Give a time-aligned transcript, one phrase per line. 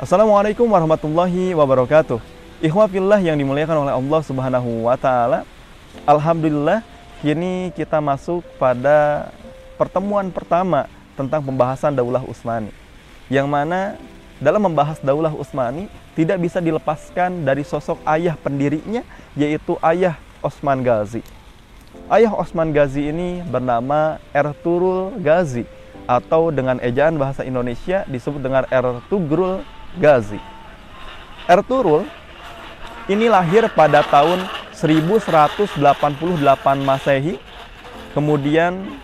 [0.00, 2.16] Assalamualaikum warahmatullahi wabarakatuh.
[2.64, 5.44] Ikhwafillah yang dimuliakan oleh Allah Subhanahu wa taala.
[6.08, 6.80] Alhamdulillah
[7.20, 9.28] kini kita masuk pada
[9.76, 12.72] pertemuan pertama tentang pembahasan Daulah Utsmani.
[13.28, 14.00] Yang mana
[14.40, 19.04] dalam membahas Daulah Utsmani tidak bisa dilepaskan dari sosok ayah pendirinya
[19.36, 21.20] yaitu ayah Osman Ghazi.
[22.08, 25.68] Ayah Osman Ghazi ini bernama Ertugrul Ghazi
[26.08, 29.60] atau dengan ejaan bahasa Indonesia disebut dengan Ertugrul
[29.98, 30.40] Ghazi.
[31.44, 32.08] Ertugrul
[33.10, 35.76] ini lahir pada tahun 1188
[36.80, 37.36] Masehi.
[38.12, 39.00] Kemudian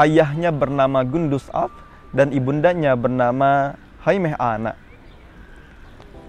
[0.00, 1.72] ayahnya bernama Gundus Alp
[2.12, 4.76] dan ibundanya bernama Haimeh Ana.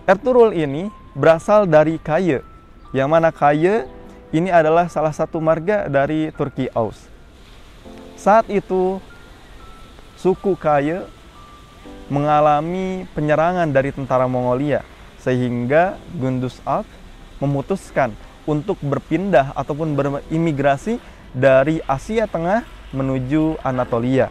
[0.04, 2.44] Ertugrul ini berasal dari Kaye,
[2.92, 3.88] yang mana Kaye
[4.36, 7.08] ini adalah salah satu marga dari Turki Aus.
[8.20, 9.00] Saat itu
[10.20, 11.08] suku Kaye
[12.12, 14.84] mengalami penyerangan dari tentara Mongolia
[15.24, 16.88] sehingga Gundus Alp
[17.40, 18.12] memutuskan
[18.44, 21.00] untuk berpindah ataupun berimigrasi
[21.32, 24.30] dari Asia Tengah menuju Anatolia.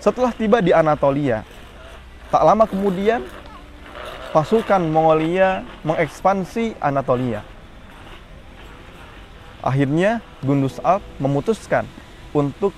[0.00, 1.44] Setelah tiba di Anatolia,
[2.32, 3.24] tak lama kemudian
[4.32, 7.44] pasukan Mongolia mengekspansi Anatolia.
[9.60, 11.84] Akhirnya Gundus Alp memutuskan
[12.30, 12.72] untuk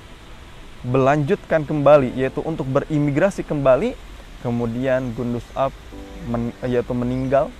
[0.81, 3.93] melanjutkan kembali yaitu untuk berimigrasi kembali
[4.41, 5.75] kemudian Gundus Alp
[6.29, 7.53] men, yaitu meninggal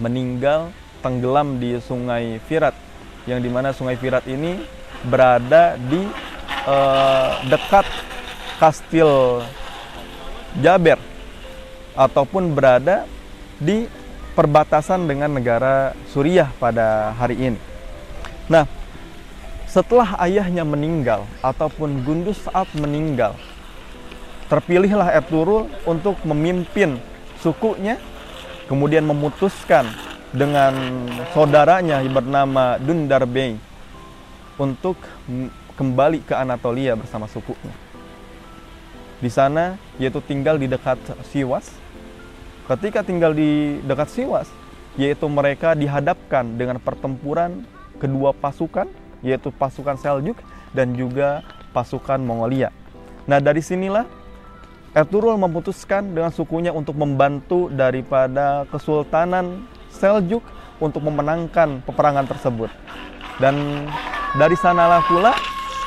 [0.00, 0.72] meninggal
[1.04, 2.74] tenggelam di Sungai Firat
[3.28, 4.62] yang di mana Sungai Firat ini
[5.06, 6.02] berada di
[6.66, 7.86] eh, dekat
[8.62, 9.42] Kastil
[10.62, 11.00] Jaber
[11.98, 13.04] ataupun berada
[13.58, 13.90] di
[14.32, 17.60] perbatasan dengan negara Suriah pada hari ini.
[18.48, 18.64] Nah,
[19.68, 23.36] setelah ayahnya meninggal ataupun Gundus saat meninggal,
[24.52, 27.00] terpilihlah Ertugrul untuk memimpin
[27.40, 27.96] sukunya,
[28.68, 29.88] kemudian memutuskan
[30.28, 30.76] dengan
[31.32, 33.56] saudaranya bernama Dundar Bey
[34.60, 35.00] untuk
[35.72, 37.72] kembali ke Anatolia bersama sukunya.
[39.24, 41.00] Di sana yaitu tinggal di dekat
[41.32, 41.72] Siwas.
[42.68, 44.52] Ketika tinggal di dekat Siwas,
[45.00, 47.64] yaitu mereka dihadapkan dengan pertempuran
[47.96, 48.84] kedua pasukan
[49.24, 50.36] yaitu pasukan Seljuk
[50.76, 51.40] dan juga
[51.72, 52.68] pasukan Mongolia.
[53.24, 54.21] Nah, dari sinilah
[54.92, 60.44] Ertugrul memutuskan dengan sukunya untuk membantu daripada Kesultanan Seljuk
[60.84, 62.68] untuk memenangkan peperangan tersebut.
[63.40, 63.88] Dan
[64.36, 65.32] dari sanalah pula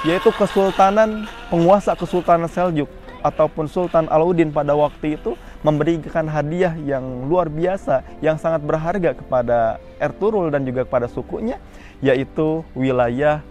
[0.10, 2.90] yaitu Kesultanan penguasa Kesultanan Seljuk
[3.22, 9.78] ataupun Sultan Alauddin pada waktu itu memberikan hadiah yang luar biasa yang sangat berharga kepada
[10.02, 11.62] Ertugrul dan juga kepada sukunya
[12.02, 13.46] yaitu wilayah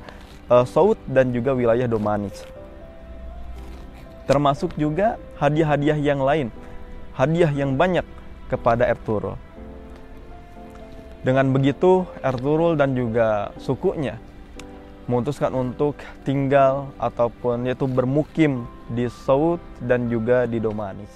[0.50, 2.42] uh, Saud dan juga wilayah Domanis.
[4.24, 6.48] Termasuk juga hadiah-hadiah yang lain,
[7.12, 8.06] hadiah yang banyak
[8.48, 9.36] kepada Ertugrul.
[11.24, 14.16] Dengan begitu, Ertugrul dan juga sukunya
[15.04, 21.12] memutuskan untuk tinggal ataupun yaitu bermukim di Saud dan juga di Domanis.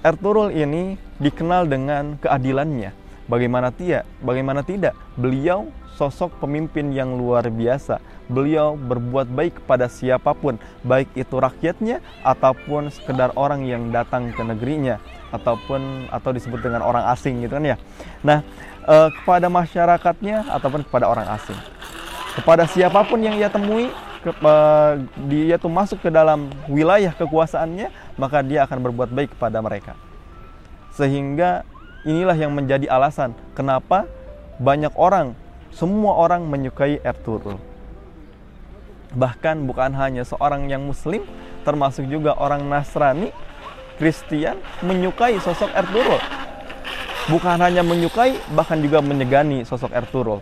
[0.00, 2.96] Ertugrul ini dikenal dengan keadilannya.
[3.30, 4.10] Bagaimana tidak?
[4.18, 4.98] Bagaimana tidak?
[5.14, 8.02] Beliau sosok pemimpin yang luar biasa.
[8.26, 14.42] Beliau berbuat baik kepada siapa pun, baik itu rakyatnya ataupun sekedar orang yang datang ke
[14.42, 14.98] negerinya
[15.30, 17.76] ataupun atau disebut dengan orang asing gitu kan ya.
[18.26, 18.42] Nah,
[18.90, 21.58] eh, kepada masyarakatnya ataupun kepada orang asing.
[22.34, 23.90] Kepada siapa pun yang ia temui,
[24.20, 27.88] ke, uh, dia tuh masuk ke dalam wilayah kekuasaannya,
[28.20, 29.96] maka dia akan berbuat baik kepada mereka.
[30.92, 31.64] Sehingga
[32.04, 34.08] inilah yang menjadi alasan kenapa
[34.60, 35.36] banyak orang,
[35.72, 37.56] semua orang menyukai Ertugrul.
[39.16, 41.24] Bahkan bukan hanya seorang yang muslim,
[41.66, 43.32] termasuk juga orang Nasrani,
[43.96, 46.20] Kristen menyukai sosok Ertugrul.
[47.28, 50.40] Bukan hanya menyukai, bahkan juga menyegani sosok Ertugrul.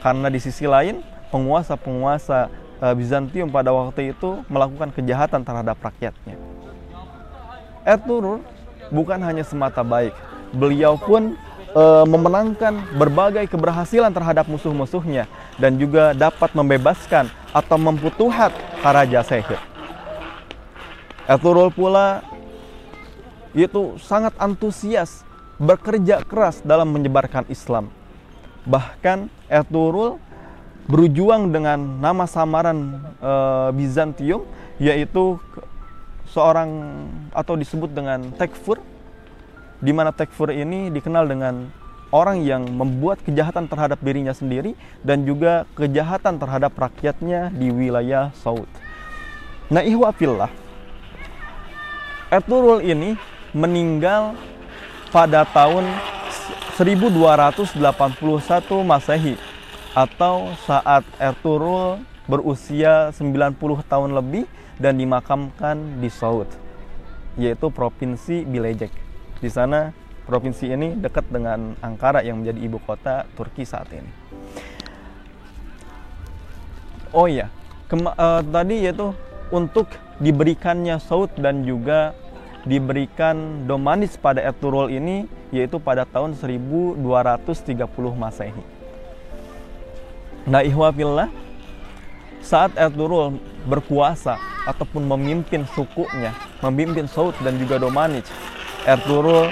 [0.00, 1.00] Karena di sisi lain,
[1.32, 2.52] penguasa-penguasa
[2.84, 6.36] uh, Bizantium pada waktu itu melakukan kejahatan terhadap rakyatnya.
[7.84, 8.40] Ertugrul
[8.92, 10.12] bukan hanya semata baik,
[10.54, 11.34] beliau pun
[11.74, 15.26] uh, memenangkan berbagai keberhasilan terhadap musuh-musuhnya
[15.58, 19.60] dan juga dapat membebaskan atau memputuhat Karaja Sehir.
[21.24, 22.20] Ertugrul pula
[23.54, 25.22] itu sangat antusias
[25.56, 27.88] bekerja keras dalam menyebarkan Islam.
[28.66, 30.18] Bahkan Ertugrul
[30.84, 33.32] berjuang dengan nama samaran e,
[33.72, 34.44] Bizantium
[34.76, 35.40] yaitu
[36.28, 36.68] seorang
[37.32, 38.82] atau disebut dengan Tekfur
[39.82, 41.70] di mana Tekfur ini dikenal dengan
[42.14, 48.70] orang yang membuat kejahatan terhadap dirinya sendiri dan juga kejahatan terhadap rakyatnya di wilayah Saud.
[49.66, 50.52] Nah, ihwafillah,
[52.30, 53.18] Ertugrul ini
[53.50, 54.38] meninggal
[55.10, 55.86] pada tahun
[56.78, 57.78] 1281
[58.82, 59.38] Masehi
[59.94, 63.54] atau saat Ertugrul berusia 90
[63.86, 66.50] tahun lebih dan dimakamkan di Saud
[67.38, 69.03] yaitu provinsi Bilecik.
[69.38, 69.90] Di sana
[70.24, 74.10] provinsi ini dekat dengan Ankara yang menjadi ibu kota Turki saat ini.
[77.14, 77.46] Oh iya,
[77.94, 79.14] uh, tadi yaitu
[79.54, 79.86] untuk
[80.18, 82.10] diberikannya Saud dan juga
[82.64, 86.98] diberikan Domanis pada Ertugrul ini yaitu pada tahun 1230
[88.18, 88.64] Masehi.
[90.44, 91.30] Nah, ihwafillah
[92.42, 94.36] saat Ertugrul berkuasa
[94.66, 96.32] ataupun memimpin sukunya,
[96.64, 98.26] memimpin Saud dan juga Domanic,
[98.84, 99.48] Ertugrul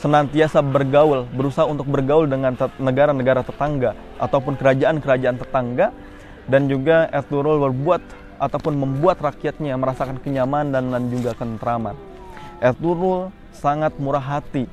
[0.00, 5.92] senantiasa bergaul, berusaha untuk bergaul dengan negara-negara tetangga ataupun kerajaan-kerajaan tetangga
[6.48, 8.00] dan juga Ertugrul berbuat
[8.40, 11.92] ataupun membuat rakyatnya merasakan kenyamanan dan juga ketentraman.
[12.64, 14.64] Ertugrul sangat murah hati.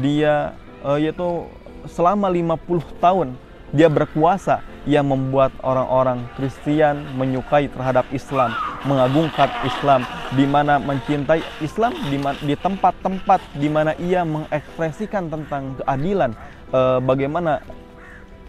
[0.00, 1.44] Dia uh, yaitu
[1.92, 3.36] selama 50 tahun
[3.76, 8.56] dia berkuasa yang membuat orang-orang Kristen menyukai terhadap Islam,
[8.88, 10.00] mengagungkan Islam,
[10.32, 11.92] di mana mencintai Islam
[12.40, 16.32] di tempat-tempat di mana ia mengekspresikan tentang keadilan,
[16.72, 17.60] e, bagaimana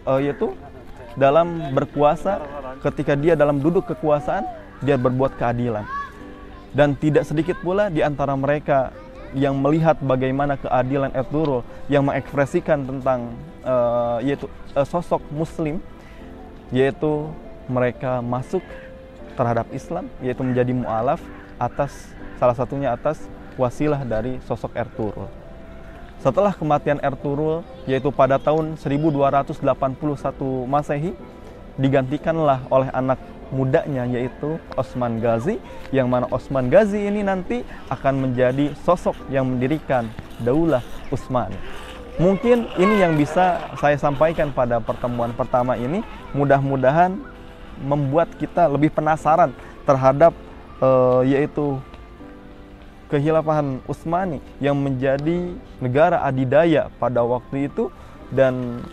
[0.08, 0.56] e, yaitu
[1.20, 2.40] dalam berkuasa
[2.80, 4.48] ketika dia dalam duduk kekuasaan
[4.80, 5.84] dia berbuat keadilan.
[6.72, 8.88] Dan tidak sedikit pula di antara mereka
[9.36, 15.80] yang melihat bagaimana keadilan Ertugrul yang mengekspresikan tentang uh, yaitu uh, sosok muslim
[16.72, 17.30] yaitu
[17.68, 18.64] mereka masuk
[19.38, 21.20] terhadap Islam yaitu menjadi mualaf
[21.60, 22.10] atas
[22.40, 23.22] salah satunya atas
[23.54, 25.28] wasilah dari sosok Ertugrul.
[26.18, 29.62] Setelah kematian Ertugrul yaitu pada tahun 1281
[30.66, 31.12] Masehi
[31.76, 33.20] digantikanlah oleh anak
[33.52, 35.60] mudanya yaitu Osman Ghazi
[35.92, 37.60] yang mana Osman Ghazi ini nanti
[37.92, 40.08] akan menjadi sosok yang mendirikan
[40.40, 40.82] Daulah
[41.12, 41.81] Utsmani.
[42.22, 46.06] Mungkin ini yang bisa saya sampaikan pada pertemuan pertama ini.
[46.30, 47.18] Mudah-mudahan
[47.82, 49.50] membuat kita lebih penasaran
[49.82, 50.30] terhadap
[50.78, 51.82] uh, yaitu
[53.10, 57.90] kehilafahan Utsmani yang menjadi negara adidaya pada waktu itu
[58.30, 58.86] dan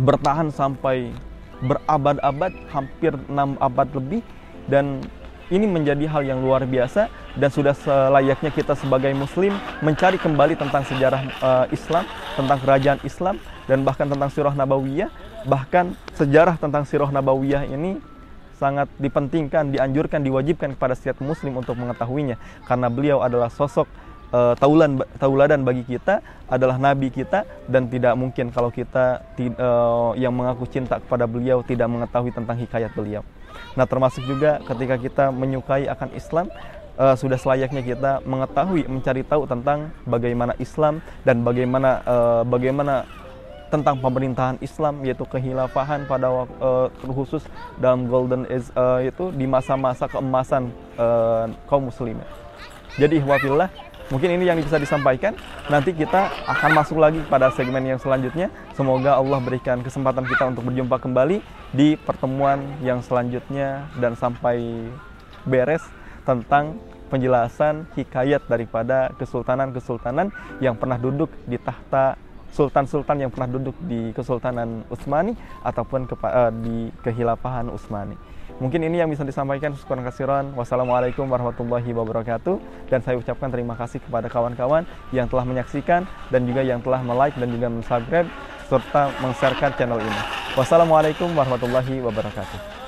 [0.00, 1.12] bertahan sampai
[1.60, 4.24] berabad-abad, hampir enam abad lebih
[4.64, 5.04] dan
[5.50, 7.06] ini menjadi hal yang luar biasa
[7.38, 12.04] dan sudah selayaknya kita sebagai muslim mencari kembali tentang sejarah uh, Islam,
[12.34, 13.38] tentang kerajaan Islam
[13.70, 15.10] dan bahkan tentang sirah nabawiyah,
[15.46, 18.02] bahkan sejarah tentang sirah nabawiyah ini
[18.56, 23.86] sangat dipentingkan, dianjurkan, diwajibkan kepada setiap muslim untuk mengetahuinya karena beliau adalah sosok
[24.32, 29.22] uh, taulan tauladan bagi kita adalah nabi kita dan tidak mungkin kalau kita
[29.60, 33.22] uh, yang mengaku cinta kepada beliau tidak mengetahui tentang hikayat beliau.
[33.74, 36.46] Nah, termasuk juga ketika kita menyukai akan Islam
[36.96, 43.04] uh, sudah selayaknya kita mengetahui, mencari tahu tentang bagaimana Islam dan bagaimana uh, bagaimana
[43.66, 47.42] tentang pemerintahan Islam yaitu kehilafahan pada uh, khusus
[47.82, 52.24] dalam golden age uh, itu di masa-masa keemasan uh, kaum muslimin.
[52.96, 53.68] Jadi wafillah
[54.06, 55.34] Mungkin ini yang bisa disampaikan.
[55.66, 58.46] Nanti kita akan masuk lagi pada segmen yang selanjutnya.
[58.78, 61.42] Semoga Allah berikan kesempatan kita untuk berjumpa kembali
[61.74, 64.86] di pertemuan yang selanjutnya dan sampai
[65.42, 65.82] beres
[66.22, 66.78] tentang
[67.10, 72.18] penjelasan hikayat daripada kesultanan-kesultanan yang pernah duduk di tahta
[72.54, 78.16] sultan-sultan yang pernah duduk di Kesultanan Utsmani ataupun uh, di kehilafahan Utsmani.
[78.56, 80.54] Mungkin ini yang bisa disampaikan Syukur kasiran.
[80.56, 82.88] Wassalamualaikum warahmatullahi wabarakatuh.
[82.88, 87.36] Dan saya ucapkan terima kasih kepada kawan-kawan yang telah menyaksikan dan juga yang telah like
[87.36, 88.28] dan juga subscribe
[88.66, 90.22] serta meng-sharekan channel ini.
[90.58, 92.85] Wassalamualaikum warahmatullahi wabarakatuh.